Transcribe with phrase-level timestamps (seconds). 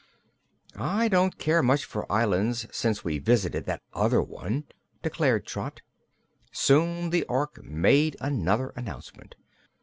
[0.75, 4.63] "I don't care much for islands, since we visited that other one,"
[5.03, 5.83] declared Trot.
[6.51, 9.35] Soon the Ork made another announcement.